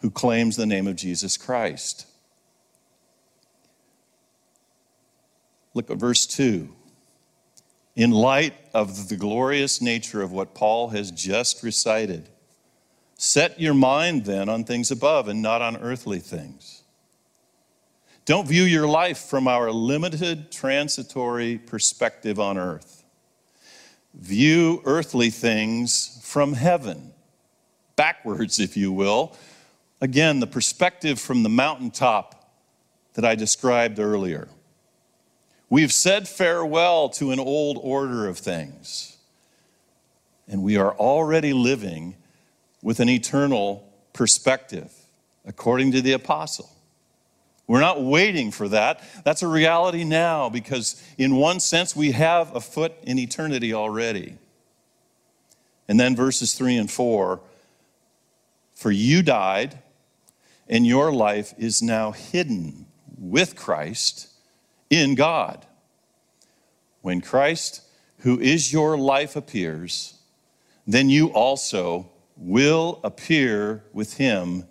who 0.00 0.10
claims 0.10 0.56
the 0.56 0.66
name 0.66 0.86
of 0.86 0.96
Jesus 0.96 1.36
Christ. 1.36 2.06
Look 5.74 5.90
at 5.90 5.96
verse 5.96 6.26
2. 6.26 6.68
In 7.96 8.10
light 8.10 8.54
of 8.72 9.08
the 9.08 9.16
glorious 9.16 9.80
nature 9.80 10.22
of 10.22 10.32
what 10.32 10.54
Paul 10.54 10.88
has 10.88 11.10
just 11.10 11.62
recited, 11.62 12.28
set 13.16 13.60
your 13.60 13.74
mind 13.74 14.24
then 14.24 14.48
on 14.48 14.64
things 14.64 14.90
above 14.90 15.28
and 15.28 15.42
not 15.42 15.60
on 15.60 15.76
earthly 15.76 16.20
things. 16.20 16.82
Don't 18.24 18.46
view 18.46 18.62
your 18.62 18.86
life 18.86 19.18
from 19.18 19.48
our 19.48 19.70
limited 19.72 20.52
transitory 20.52 21.58
perspective 21.58 22.38
on 22.38 22.56
earth 22.56 23.00
view 24.14 24.82
earthly 24.84 25.30
things 25.30 26.20
from 26.22 26.52
heaven, 26.54 27.12
backwards, 27.96 28.58
if 28.58 28.76
you 28.76 28.92
will. 28.92 29.36
Again, 30.00 30.40
the 30.40 30.46
perspective 30.46 31.20
from 31.20 31.42
the 31.42 31.48
mountaintop 31.48 32.52
that 33.14 33.24
I 33.24 33.34
described 33.34 33.98
earlier. 33.98 34.48
We've 35.70 35.92
said 35.92 36.28
farewell 36.28 37.08
to 37.10 37.30
an 37.30 37.38
old 37.38 37.78
order 37.80 38.26
of 38.26 38.38
things, 38.38 39.16
and 40.48 40.64
we 40.64 40.76
are 40.76 40.92
already 40.92 41.52
living 41.52 42.16
with 42.82 42.98
an 42.98 43.08
eternal 43.08 43.88
perspective, 44.12 44.92
according 45.46 45.92
to 45.92 46.02
the 46.02 46.12
apostle. 46.12 46.68
We're 47.68 47.78
not 47.78 48.02
waiting 48.02 48.50
for 48.50 48.68
that. 48.68 49.00
That's 49.24 49.44
a 49.44 49.46
reality 49.46 50.02
now 50.02 50.48
because, 50.48 51.00
in 51.16 51.36
one 51.36 51.60
sense, 51.60 51.94
we 51.94 52.10
have 52.10 52.52
a 52.56 52.60
foot 52.60 52.94
in 53.04 53.16
eternity 53.16 53.72
already. 53.72 54.38
And 55.86 56.00
then 56.00 56.16
verses 56.16 56.52
three 56.52 56.76
and 56.76 56.90
four 56.90 57.42
For 58.74 58.90
you 58.90 59.22
died, 59.22 59.78
and 60.68 60.84
your 60.84 61.12
life 61.12 61.54
is 61.58 61.80
now 61.80 62.10
hidden 62.10 62.86
with 63.16 63.54
Christ 63.54 64.29
in 64.90 65.14
God. 65.14 65.64
When 67.02 67.20
Christ, 67.22 67.82
who 68.18 68.38
is 68.40 68.72
your 68.72 68.98
life, 68.98 69.36
appears, 69.36 70.18
then 70.86 71.08
you 71.08 71.28
also 71.28 72.10
will 72.36 73.00
appear 73.04 73.84
with 73.92 74.14
him 74.14 74.64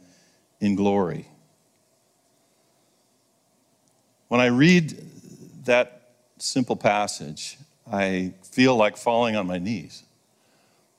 in 0.59 0.75
glory. 0.75 1.27
When 4.27 4.41
I 4.41 4.47
read 4.47 5.01
that 5.65 6.11
simple 6.37 6.75
passage, 6.75 7.57
I 7.91 8.33
feel 8.43 8.75
like 8.75 8.97
falling 8.97 9.35
on 9.35 9.47
my 9.47 9.57
knees 9.57 10.03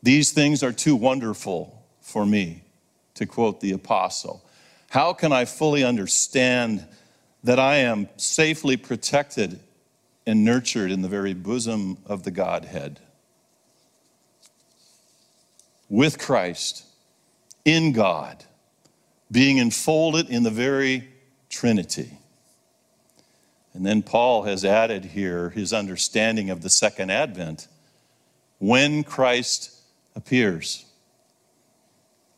These 0.03 0.33
things 0.33 0.62
are 0.62 0.73
too 0.73 0.97
wonderful 0.97 1.85
for 2.00 2.25
me, 2.25 2.62
to 3.15 3.27
quote 3.27 3.61
the 3.61 3.73
apostle. 3.73 4.43
How 4.89 5.12
can 5.12 5.33
I 5.33 5.45
fully 5.45 5.85
understand 5.85 6.87
that 7.43 7.59
I 7.59 7.77
am 7.77 8.09
safely 8.17 8.77
protected 8.77 9.61
and 10.27 10.45
nurtured 10.45 10.91
in 10.91 11.03
the 11.03 11.09
very 11.09 11.35
bosom 11.35 11.99
of 12.07 12.23
the 12.23 12.31
Godhead? 12.31 13.01
With 15.89 16.19
Christ, 16.19 16.85
in 17.65 17.93
God, 17.93 18.45
being 19.31 19.59
enfolded 19.59 20.29
in 20.29 20.43
the 20.43 20.51
very 20.51 21.09
Trinity. 21.49 22.13
And 23.75 23.85
then 23.85 24.03
Paul 24.03 24.45
has 24.45 24.65
added 24.65 25.05
here 25.05 25.51
his 25.51 25.73
understanding 25.73 26.51
of 26.51 26.63
the 26.63 26.71
second 26.71 27.11
advent 27.11 27.69
when 28.59 29.05
Christ 29.05 29.75
appears. 30.15 30.85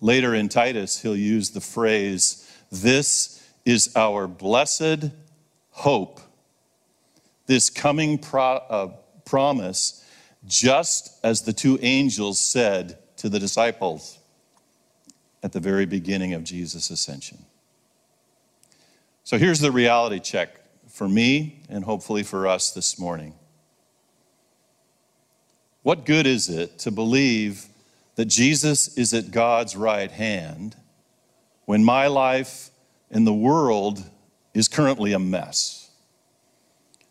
Later 0.01 0.35
in 0.35 0.49
Titus, 0.49 1.01
he'll 1.01 1.17
use 1.17 1.51
the 1.51 1.61
phrase, 1.61 2.51
This 2.71 3.42
is 3.64 3.92
our 3.97 4.26
blessed 4.26 5.11
hope. 5.71 6.21
This 7.47 7.71
coming 7.71 8.19
pro- 8.19 8.57
uh, 8.57 8.92
promise, 9.25 10.04
just 10.47 11.19
as 11.25 11.42
the 11.42 11.52
two 11.52 11.78
angels 11.83 12.40
said 12.40 12.99
to 13.16 13.28
the 13.28 13.38
disciples 13.38 14.19
at 15.42 15.52
the 15.52 15.61
very 15.61 15.87
beginning 15.87 16.35
of 16.35 16.45
Jesus' 16.45 16.90
ascension. 16.90 17.38
So 19.25 19.38
here's 19.38 19.61
the 19.61 19.73
reality 19.73 20.19
check 20.19 20.61
for 20.88 21.09
me 21.09 21.62
and 21.69 21.85
hopefully 21.85 22.23
for 22.23 22.47
us 22.47 22.73
this 22.73 22.99
morning. 22.99 23.35
What 25.83 26.04
good 26.04 26.26
is 26.26 26.49
it 26.49 26.78
to 26.81 26.90
believe 26.90 27.66
that 28.16 28.26
Jesus 28.26 28.97
is 28.97 29.14
at 29.14 29.31
God's 29.31 29.75
right 29.75 30.11
hand 30.11 30.76
when 31.64 31.83
my 31.83 32.09
life 32.09 32.71
and 33.12 33.26
the 33.26 33.33
world 33.33 34.02
is 34.54 34.66
currently 34.66 35.12
a 35.12 35.19
mess? 35.19 35.90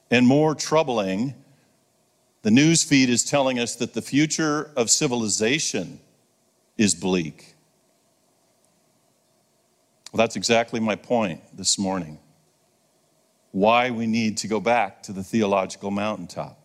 And 0.09 0.27
more 0.27 0.53
troubling, 0.53 1.35
the 2.41 2.51
news 2.51 2.83
feed 2.83 3.09
is 3.09 3.23
telling 3.23 3.59
us 3.59 3.75
that 3.75 3.93
the 3.93 4.01
future 4.01 4.71
of 4.75 4.89
civilization 4.89 5.99
is 6.77 6.95
bleak. 6.95 7.55
Well, 10.11 10.17
that's 10.17 10.35
exactly 10.35 10.79
my 10.79 10.95
point 10.95 11.41
this 11.55 11.79
morning. 11.79 12.19
Why 13.51 13.91
we 13.91 14.07
need 14.07 14.37
to 14.39 14.47
go 14.47 14.59
back 14.59 15.03
to 15.03 15.13
the 15.13 15.23
theological 15.23 15.91
mountaintop. 15.91 16.57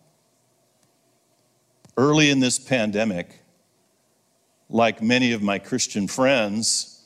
Early 1.95 2.29
in 2.29 2.39
this 2.39 2.59
pandemic, 2.59 3.41
like 4.69 5.01
many 5.01 5.31
of 5.31 5.41
my 5.41 5.59
Christian 5.59 6.07
friends, 6.07 7.05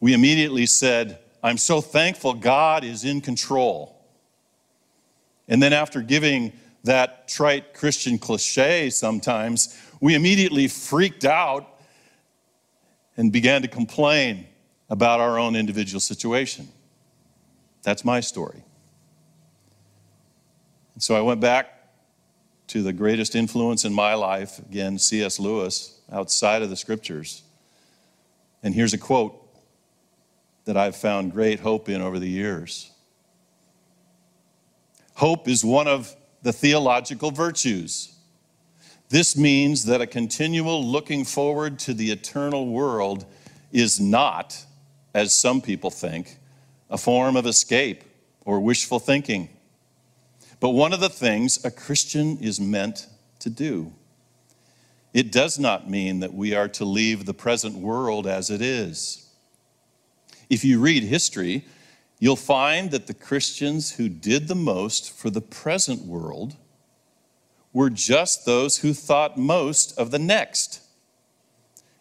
we 0.00 0.12
immediately 0.12 0.66
said, 0.66 1.18
I'm 1.42 1.58
so 1.58 1.80
thankful 1.80 2.34
God 2.34 2.84
is 2.84 3.04
in 3.04 3.20
control. 3.20 3.96
And 5.48 5.62
then, 5.62 5.72
after 5.72 6.02
giving 6.02 6.52
that 6.84 7.28
trite 7.28 7.74
Christian 7.74 8.18
cliche 8.18 8.90
sometimes, 8.90 9.76
we 10.00 10.14
immediately 10.14 10.68
freaked 10.68 11.24
out 11.24 11.80
and 13.16 13.32
began 13.32 13.62
to 13.62 13.68
complain 13.68 14.46
about 14.88 15.20
our 15.20 15.38
own 15.38 15.56
individual 15.56 16.00
situation. 16.00 16.68
That's 17.82 18.04
my 18.04 18.20
story. 18.20 18.62
And 20.94 21.02
so 21.02 21.14
I 21.14 21.20
went 21.20 21.40
back 21.40 21.80
to 22.68 22.82
the 22.82 22.92
greatest 22.92 23.34
influence 23.34 23.84
in 23.84 23.92
my 23.92 24.14
life, 24.14 24.58
again, 24.58 24.98
C.S. 24.98 25.40
Lewis, 25.40 26.00
outside 26.12 26.62
of 26.62 26.70
the 26.70 26.76
scriptures. 26.76 27.42
And 28.62 28.74
here's 28.74 28.92
a 28.92 28.98
quote 28.98 29.39
that 30.70 30.76
I've 30.76 30.94
found 30.94 31.32
great 31.32 31.58
hope 31.58 31.88
in 31.88 32.00
over 32.00 32.20
the 32.20 32.28
years 32.28 32.92
Hope 35.14 35.48
is 35.48 35.64
one 35.64 35.88
of 35.88 36.14
the 36.42 36.52
theological 36.52 37.32
virtues. 37.32 38.14
This 39.08 39.36
means 39.36 39.86
that 39.86 40.00
a 40.00 40.06
continual 40.06 40.82
looking 40.82 41.24
forward 41.24 41.80
to 41.80 41.92
the 41.92 42.12
eternal 42.12 42.68
world 42.68 43.26
is 43.72 43.98
not 43.98 44.64
as 45.12 45.34
some 45.34 45.60
people 45.60 45.90
think, 45.90 46.38
a 46.88 46.96
form 46.96 47.36
of 47.36 47.46
escape 47.46 48.04
or 48.44 48.60
wishful 48.60 49.00
thinking. 49.00 49.48
But 50.60 50.70
one 50.70 50.92
of 50.92 51.00
the 51.00 51.08
things 51.08 51.64
a 51.64 51.72
Christian 51.72 52.38
is 52.38 52.60
meant 52.60 53.08
to 53.40 53.50
do. 53.50 53.92
It 55.12 55.32
does 55.32 55.58
not 55.58 55.90
mean 55.90 56.20
that 56.20 56.32
we 56.32 56.54
are 56.54 56.68
to 56.68 56.84
leave 56.84 57.26
the 57.26 57.34
present 57.34 57.74
world 57.74 58.28
as 58.28 58.50
it 58.50 58.62
is. 58.62 59.29
If 60.50 60.64
you 60.64 60.80
read 60.80 61.04
history, 61.04 61.64
you'll 62.18 62.36
find 62.36 62.90
that 62.90 63.06
the 63.06 63.14
Christians 63.14 63.92
who 63.92 64.08
did 64.08 64.48
the 64.48 64.54
most 64.54 65.16
for 65.16 65.30
the 65.30 65.40
present 65.40 66.02
world 66.02 66.56
were 67.72 67.88
just 67.88 68.44
those 68.44 68.78
who 68.78 68.92
thought 68.92 69.38
most 69.38 69.96
of 69.96 70.10
the 70.10 70.18
next. 70.18 70.80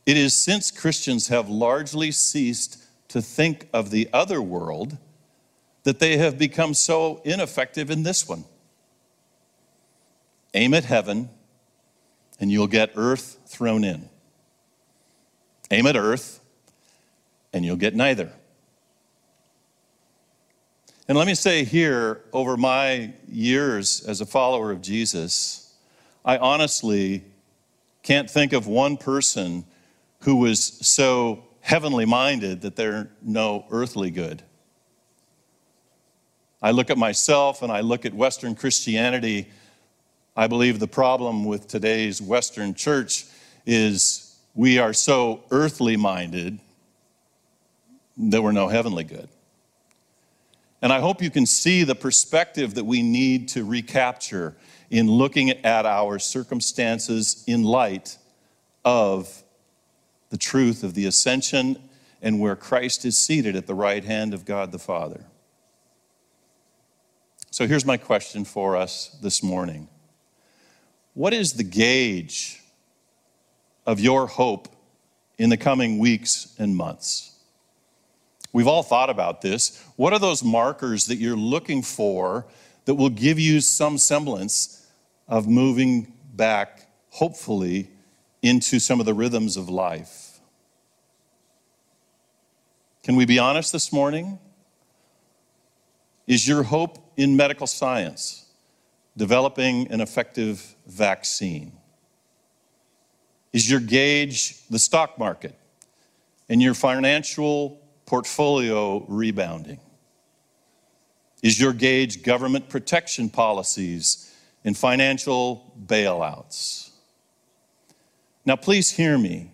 It 0.06 0.18
is 0.18 0.34
since 0.34 0.72
Christians 0.72 1.28
have 1.28 1.48
largely 1.48 2.12
ceased 2.12 2.84
to 3.10 3.22
think 3.22 3.70
of 3.72 3.92
the 3.92 4.10
other 4.12 4.42
world 4.42 4.98
that 5.84 6.00
they 6.00 6.18
have 6.18 6.38
become 6.38 6.74
so 6.74 7.22
ineffective 7.24 7.92
in 7.92 8.04
this 8.04 8.28
one. 8.28 8.46
Aim 10.56 10.74
at 10.74 10.86
heaven, 10.86 11.30
and 12.40 12.52
you'll 12.52 12.68
get 12.68 12.92
earth 12.96 13.38
thrown 13.46 13.84
in. 13.84 14.10
Aim 15.70 15.86
at 15.86 15.96
earth, 15.96 16.39
and 17.60 17.66
you'll 17.66 17.76
get 17.76 17.94
neither. 17.94 18.32
And 21.10 21.18
let 21.18 21.28
me 21.28 21.36
say 21.36 21.66
here, 21.66 22.22
over 22.32 22.56
my 22.56 23.12
years 23.28 24.02
as 24.08 24.22
a 24.22 24.26
follower 24.26 24.72
of 24.72 24.82
Jesus, 24.82 25.76
I 26.24 26.38
honestly 26.38 27.26
can't 28.02 28.30
think 28.30 28.54
of 28.54 28.66
one 28.66 28.96
person 28.96 29.66
who 30.22 30.38
was 30.38 30.64
so 30.64 31.44
heavenly 31.60 32.06
minded 32.06 32.62
that 32.62 32.78
they're 32.78 33.12
no 33.22 33.66
earthly 33.72 34.10
good. 34.10 34.42
I 36.62 36.72
look 36.72 36.90
at 36.90 36.98
myself 36.98 37.62
and 37.62 37.74
I 37.74 37.82
look 37.82 38.06
at 38.06 38.14
Western 38.14 38.56
Christianity. 38.56 39.50
I 40.34 40.48
believe 40.48 40.80
the 40.80 40.88
problem 40.88 41.44
with 41.44 41.68
today's 41.68 42.22
Western 42.22 42.74
church 42.74 43.26
is 43.66 44.40
we 44.56 44.80
are 44.80 44.94
so 44.94 45.44
earthly 45.52 45.98
minded 45.98 46.62
that 48.20 48.42
we're 48.42 48.52
no 48.52 48.68
heavenly 48.68 49.06
good. 49.06 49.30
And 50.82 50.94
I 50.94 51.00
hope 51.00 51.22
you 51.22 51.30
can 51.30 51.46
see 51.46 51.84
the 51.84 51.96
perspective 51.96 52.76
that 52.76 52.86
we 52.86 53.02
need 53.02 53.50
to 53.50 53.64
recapture 53.64 54.56
in 54.90 55.10
looking 55.10 55.50
at 55.50 55.86
our 55.86 56.20
circumstances 56.20 57.44
in 57.48 57.64
light 57.64 58.18
of 58.84 59.44
the 60.30 60.38
truth 60.38 60.84
of 60.84 60.94
the 60.94 61.06
ascension 61.06 61.90
and 62.22 62.40
where 62.40 62.56
Christ 62.56 63.06
is 63.06 63.18
seated 63.18 63.56
at 63.56 63.68
the 63.68 63.74
right 63.74 64.04
hand 64.04 64.34
of 64.34 64.46
God 64.46 64.72
the 64.72 64.80
Father. 64.80 65.26
So 67.52 67.68
here's 67.68 67.86
my 67.86 67.98
question 67.98 68.46
for 68.46 68.76
us 68.76 69.18
this 69.22 69.42
morning 69.42 69.88
What 71.14 71.34
is 71.34 71.54
the 71.54 71.64
gauge 71.64 72.62
of 73.86 74.00
your 74.00 74.28
hope 74.28 74.68
in 75.38 75.50
the 75.50 75.58
coming 75.58 76.00
weeks 76.00 76.54
and 76.60 76.76
months? 76.76 77.29
We've 78.52 78.68
all 78.68 78.84
thought 78.84 79.10
about 79.10 79.42
this. 79.42 79.84
What 79.96 80.14
are 80.14 80.20
those 80.20 80.44
markers 80.44 81.06
that 81.08 81.18
you're 81.18 81.38
looking 81.38 81.82
for 81.82 82.48
that 82.86 82.96
will 82.96 83.10
give 83.10 83.38
you 83.38 83.62
some 83.62 83.98
semblance 83.98 84.88
of 85.28 85.48
moving 85.48 86.12
back, 86.34 86.88
hopefully, 87.12 87.90
into 88.42 88.80
some 88.80 89.00
of 89.00 89.06
the 89.06 89.14
rhythms 89.14 89.58
of 89.58 89.70
life. 89.70 90.40
Can 93.04 93.16
we 93.16 93.26
be 93.26 93.40
honest 93.40 93.72
this 93.72 93.94
morning? 93.94 94.40
Is 96.28 96.48
your 96.48 96.64
hope 96.64 96.98
in 97.18 97.36
medical 97.36 97.68
science, 97.68 98.46
developing 99.18 99.92
an 99.92 100.02
effective 100.02 100.76
vaccine? 100.88 101.74
Is 103.52 103.70
your 103.70 103.80
gauge 103.80 104.66
the 104.70 104.80
stock 104.80 105.18
market 105.18 105.56
and 106.50 106.62
your 106.62 106.74
financial 106.74 107.82
portfolio 108.10 109.06
rebounding? 109.08 109.80
Is 111.44 111.62
your 111.62 111.74
gauge 111.74 112.24
government 112.24 112.68
protection 112.68 113.30
policies 113.30 114.36
and 114.66 114.76
financial 114.76 115.72
bailouts? 115.86 116.90
Now, 118.46 118.56
please 118.56 118.90
hear 118.90 119.16
me. 119.16 119.52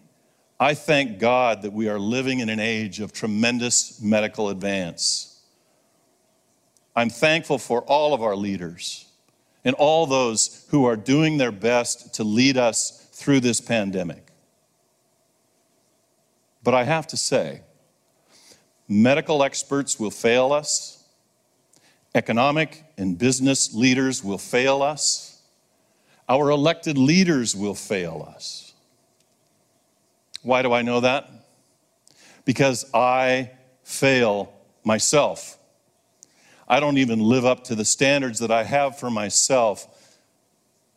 I 0.58 0.74
thank 0.74 1.20
God 1.20 1.63
that 1.63 1.74
we 1.74 1.89
are 1.89 2.00
living 2.00 2.39
in 2.39 2.48
an 2.48 2.62
age 2.62 3.02
of 3.02 3.12
tremendous 3.12 4.02
medical 4.02 4.48
advance. 4.48 5.41
I'm 6.96 7.10
thankful 7.10 7.58
for 7.58 7.82
all 7.82 8.13
of 8.13 8.24
our 8.24 8.38
leaders 8.38 9.06
and 9.65 9.76
all 9.76 10.06
those 10.06 10.65
who 10.70 10.86
are 10.86 10.96
doing 10.96 11.38
their 11.38 11.52
best 11.52 12.13
to 12.13 12.24
lead 12.24 12.56
us 12.56 13.10
through 13.12 13.41
this 13.41 13.60
pandemic. 13.60 14.28
But 16.63 16.74
I 16.74 16.86
have 16.86 17.06
to 17.08 17.18
say, 17.18 17.64
medical 18.88 19.43
experts 19.43 20.00
will 20.00 20.12
fail 20.12 20.54
us, 20.54 21.04
economic 22.13 22.84
and 22.98 23.17
business 23.17 23.74
leaders 23.74 24.24
will 24.24 24.38
fail 24.38 24.82
us, 24.82 25.41
our 26.28 26.50
elected 26.50 26.98
leaders 26.98 27.56
will 27.56 27.76
fail 27.76 28.28
us. 28.36 28.74
Why 30.41 30.62
do 30.62 30.74
I 30.74 30.82
know 30.82 31.00
that? 31.02 31.30
Because 32.45 32.86
I 32.93 33.52
fail 33.84 34.54
myself. 34.84 35.58
I 36.67 36.80
don't 36.80 36.98
even 36.98 37.19
live 37.19 37.45
up 37.45 37.63
to 37.65 37.76
the 37.76 37.86
standards 37.86 38.39
that 38.39 38.52
I 38.52 38.63
have 38.63 38.98
for 38.98 39.10
myself. 39.10 39.88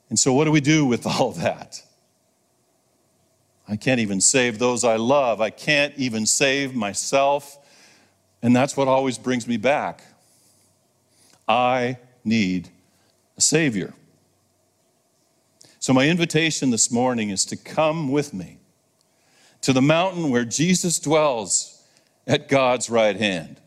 And 0.08 0.18
so, 0.18 0.32
what 0.32 0.44
do 0.44 0.52
we 0.52 0.60
do 0.60 0.86
with 0.86 1.06
all 1.06 1.32
that? 1.32 1.82
I 3.68 3.76
can't 3.76 4.00
even 4.00 4.20
save 4.20 4.58
those 4.58 4.82
I 4.82 4.96
love. 4.96 5.40
I 5.42 5.50
can't 5.50 5.94
even 5.96 6.24
save 6.24 6.74
myself. 6.74 7.58
And 8.42 8.54
that's 8.54 8.76
what 8.76 8.88
always 8.88 9.18
brings 9.18 9.46
me 9.46 9.56
back. 9.56 10.02
I 11.46 11.98
need 12.24 12.68
a 13.36 13.40
Savior. 13.40 13.94
So, 15.80 15.92
my 15.92 16.08
invitation 16.08 16.70
this 16.70 16.90
morning 16.90 17.30
is 17.30 17.44
to 17.46 17.56
come 17.56 18.10
with 18.10 18.34
me 18.34 18.58
to 19.62 19.72
the 19.72 19.82
mountain 19.82 20.30
where 20.30 20.44
Jesus 20.44 20.98
dwells 20.98 21.82
at 22.26 22.48
God's 22.48 22.90
right 22.90 23.16
hand, 23.16 23.60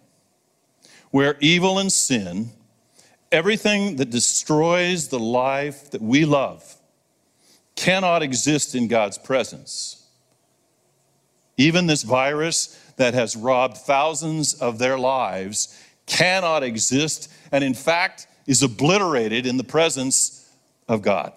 where 1.10 1.36
evil 1.40 1.80
and 1.80 1.92
sin, 1.92 2.52
everything 3.32 3.96
that 3.96 4.10
destroys 4.10 5.08
the 5.08 5.20
life 5.20 5.90
that 5.92 6.02
we 6.02 6.26
love, 6.26 6.76
cannot 7.76 8.22
exist 8.22 8.76
in 8.76 8.88
God's 8.88 9.18
presence. 9.18 10.06
Even 11.58 11.88
this 11.88 12.04
virus 12.04 12.80
that 12.98 13.14
has 13.14 13.36
robbed 13.36 13.78
thousands 13.78 14.54
of 14.54 14.80
their 14.80 14.98
lives 14.98 15.78
cannot 16.06 16.64
exist, 16.64 17.32
and 17.52 17.64
in 17.64 17.74
fact 17.74 18.28
is 18.48 18.64
obliterated 18.64 19.46
in 19.46 19.58
the 19.58 19.64
presence 19.64 20.50
of 20.88 21.02
God. 21.02 21.34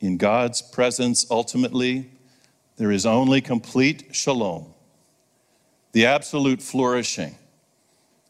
In 0.00 0.16
God's 0.16 0.62
presence, 0.62 1.26
ultimately, 1.30 2.10
there 2.76 2.92
is 2.92 3.04
only 3.04 3.40
complete 3.40 4.14
shalom, 4.14 4.74
the 5.92 6.06
absolute 6.06 6.62
flourishing 6.62 7.36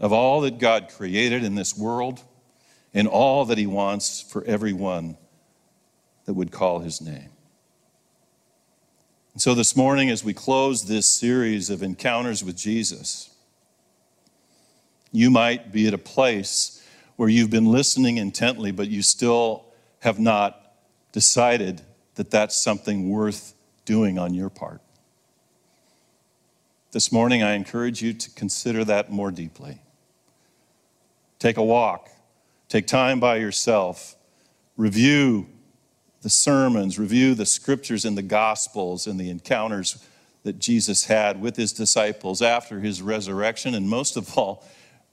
of 0.01 0.13
all 0.13 0.41
that 0.43 0.59
God 0.59 0.89
created 0.89 1.45
in 1.45 1.55
this 1.55 1.77
world 1.77 2.23
and 2.95 3.07
all 3.07 3.45
that 3.47 3.59
He 3.59 3.67
wants 3.67 4.21
for 4.21 4.45
everyone 4.45 5.17
that 6.25 6.35
would 6.35 6.51
call 6.51 6.79
His 6.79 7.01
name. 7.01 7.31
And 9.39 9.43
so, 9.43 9.55
this 9.55 9.77
morning, 9.77 10.11
as 10.11 10.25
we 10.25 10.35
close 10.35 10.87
this 10.87 11.09
series 11.09 11.71
of 11.71 11.81
encounters 11.81 12.43
with 12.43 12.57
Jesus, 12.57 13.31
you 15.13 15.31
might 15.31 15.71
be 15.71 15.87
at 15.87 15.95
a 15.95 15.97
place 15.97 16.85
where 17.15 17.29
you've 17.29 17.49
been 17.49 17.71
listening 17.71 18.17
intently, 18.17 18.73
but 18.73 18.89
you 18.89 19.01
still 19.01 19.67
have 20.01 20.19
not 20.19 20.61
decided 21.13 21.83
that 22.17 22.33
that's 22.33 22.59
something 22.59 23.11
worth 23.11 23.55
doing 23.85 24.19
on 24.19 24.35
your 24.35 24.51
part. 24.51 24.81
This 26.91 27.13
morning, 27.13 27.41
I 27.41 27.53
encourage 27.53 28.03
you 28.03 28.15
to 28.15 28.31
consider 28.31 28.85
that 28.87 29.09
more 29.09 29.31
deeply. 29.31 29.79
Take 31.39 31.59
a 31.59 31.65
walk, 31.65 32.11
take 32.69 32.89
time 32.89 33.21
by 33.21 33.37
yourself, 33.37 34.17
review 34.77 35.47
the 36.23 36.31
sermons, 36.31 36.99
review 36.99 37.35
the 37.35 37.47
scriptures 37.47 38.05
and 38.05 38.17
the 38.17 38.23
gospels 38.23 39.07
and 39.07 39.19
the 39.19 39.31
encounters 39.31 40.05
that 40.43 40.59
Jesus 40.59 41.05
had 41.05 41.41
with 41.41 41.57
his 41.57 41.73
disciples 41.73 42.43
after 42.43 42.81
his 42.81 43.03
resurrection, 43.03 43.75
and 43.75 43.89
most 43.89 44.17
of 44.17 44.37
all, 44.37 44.65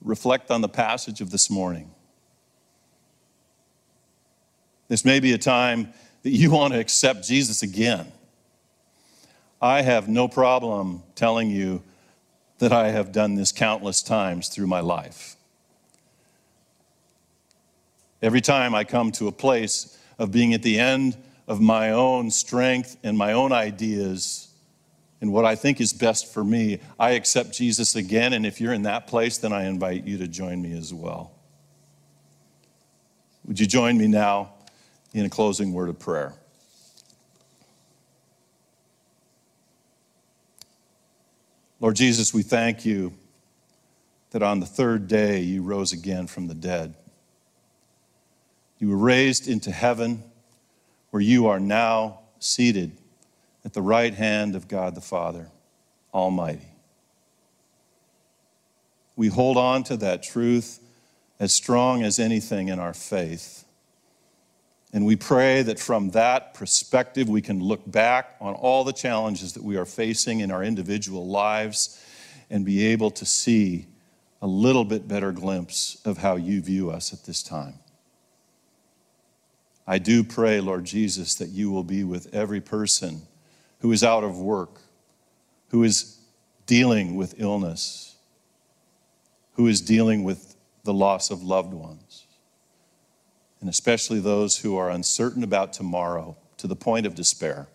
reflect 0.01 0.51
on 0.51 0.61
the 0.61 0.69
passage 0.69 1.21
of 1.21 1.31
this 1.31 1.49
morning. 1.49 1.91
This 4.87 5.03
may 5.03 5.19
be 5.19 5.33
a 5.33 5.37
time 5.37 5.93
that 6.23 6.29
you 6.29 6.51
want 6.51 6.73
to 6.73 6.79
accept 6.79 7.27
Jesus 7.27 7.63
again. 7.63 8.11
I 9.61 9.81
have 9.81 10.07
no 10.07 10.27
problem 10.27 11.01
telling 11.15 11.49
you 11.49 11.81
that 12.59 12.71
I 12.71 12.89
have 12.89 13.11
done 13.11 13.35
this 13.35 13.51
countless 13.51 14.01
times 14.01 14.47
through 14.47 14.67
my 14.67 14.79
life. 14.79 15.35
Every 18.21 18.41
time 18.41 18.73
I 18.73 18.83
come 18.83 19.11
to 19.13 19.27
a 19.27 19.31
place 19.31 19.97
of 20.17 20.31
being 20.31 20.53
at 20.53 20.63
the 20.63 20.79
end 20.79 21.17
of 21.47 21.61
my 21.61 21.91
own 21.91 22.31
strength 22.31 22.97
and 23.03 23.17
my 23.17 23.33
own 23.33 23.51
ideas 23.51 24.47
and 25.21 25.31
what 25.31 25.45
I 25.45 25.55
think 25.55 25.79
is 25.79 25.93
best 25.93 26.33
for 26.33 26.43
me, 26.43 26.79
I 26.99 27.11
accept 27.11 27.53
Jesus 27.53 27.95
again. 27.95 28.33
And 28.33 28.45
if 28.45 28.59
you're 28.59 28.73
in 28.73 28.83
that 28.83 29.07
place, 29.07 29.37
then 29.37 29.53
I 29.53 29.65
invite 29.65 30.05
you 30.05 30.17
to 30.19 30.27
join 30.27 30.61
me 30.61 30.77
as 30.77 30.93
well. 30.93 31.31
Would 33.45 33.59
you 33.59 33.65
join 33.65 33.97
me 33.97 34.07
now 34.07 34.55
in 35.15 35.25
a 35.25 35.29
closing 35.29 35.71
word 35.71 35.87
of 35.87 35.97
prayer. 35.97 36.33
Lord 41.79 41.95
Jesus, 41.95 42.33
we 42.33 42.43
thank 42.43 42.85
you 42.85 43.13
that 44.31 44.43
on 44.43 44.59
the 44.59 44.65
third 44.65 45.07
day 45.07 45.39
you 45.39 45.61
rose 45.63 45.93
again 45.93 46.27
from 46.27 46.47
the 46.47 46.53
dead. 46.53 46.95
You 48.85 48.91
were 48.91 48.97
raised 48.97 49.47
into 49.47 49.71
heaven 49.71 50.21
where 51.09 51.19
you 51.19 51.47
are 51.47 51.59
now 51.59 52.19
seated 52.37 52.91
at 53.65 53.73
the 53.73 53.81
right 53.81 54.13
hand 54.13 54.55
of 54.55 54.67
God 54.67 54.93
the 54.93 55.01
Father 55.01 55.49
Almighty. 56.13 56.67
We 59.15 59.29
hold 59.29 59.57
on 59.57 59.81
to 59.85 59.97
that 59.97 60.21
truth 60.21 60.79
as 61.39 61.51
strong 61.51 62.03
as 62.03 62.19
anything 62.19 62.67
in 62.67 62.77
our 62.77 62.93
faith. 62.93 63.65
And 64.93 65.03
we 65.03 65.15
pray 65.15 65.63
that 65.63 65.79
from 65.79 66.11
that 66.11 66.53
perspective, 66.53 67.27
we 67.27 67.41
can 67.41 67.63
look 67.63 67.91
back 67.91 68.35
on 68.39 68.53
all 68.53 68.83
the 68.83 68.93
challenges 68.93 69.53
that 69.53 69.63
we 69.63 69.77
are 69.77 69.85
facing 69.87 70.41
in 70.41 70.51
our 70.51 70.63
individual 70.63 71.25
lives 71.25 71.99
and 72.51 72.63
be 72.63 72.85
able 72.85 73.09
to 73.09 73.25
see 73.25 73.87
a 74.43 74.47
little 74.47 74.85
bit 74.85 75.07
better 75.07 75.31
glimpse 75.31 75.99
of 76.05 76.19
how 76.19 76.35
you 76.35 76.61
view 76.61 76.91
us 76.91 77.13
at 77.13 77.23
this 77.23 77.41
time. 77.41 77.79
I 79.87 79.99
do 79.99 80.23
pray, 80.23 80.59
Lord 80.59 80.85
Jesus, 80.85 81.35
that 81.35 81.49
you 81.49 81.69
will 81.71 81.83
be 81.83 82.03
with 82.03 82.33
every 82.33 82.61
person 82.61 83.21
who 83.79 83.91
is 83.91 84.03
out 84.03 84.23
of 84.23 84.39
work, 84.39 84.81
who 85.69 85.83
is 85.83 86.19
dealing 86.65 87.15
with 87.15 87.39
illness, 87.39 88.15
who 89.53 89.67
is 89.67 89.81
dealing 89.81 90.23
with 90.23 90.55
the 90.83 90.93
loss 90.93 91.29
of 91.29 91.43
loved 91.43 91.73
ones 91.73 92.25
and 93.65 93.69
especially 93.71 94.19
those 94.19 94.57
who 94.57 94.77
are 94.77 94.91
uncertain 94.91 95.43
about 95.43 95.73
tomorrow 95.73 96.37
to 96.55 96.67
the 96.67 96.75
point 96.75 97.07
of 97.07 97.15
despair. 97.15 97.67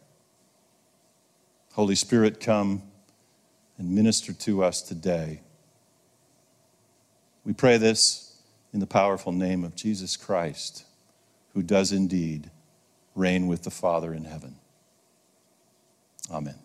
Holy 1.73 1.96
Spirit, 1.96 2.38
come 2.38 2.83
and 3.77 3.90
minister 3.90 4.33
to 4.33 4.62
us 4.62 4.83
today. 4.83 5.40
We 7.44 7.53
pray 7.53 7.77
this 7.77 8.40
in 8.73 8.79
the 8.79 8.87
powerful 8.87 9.33
name 9.33 9.64
of 9.64 9.75
Jesus 9.75 10.16
Christ, 10.16 10.85
who 11.55 11.63
does 11.63 11.93
indeed 11.93 12.51
reign 13.15 13.47
with 13.47 13.63
the 13.63 13.71
Father 13.71 14.15
in 14.15 14.25
heaven. 14.25 14.57
Amen. 16.31 16.59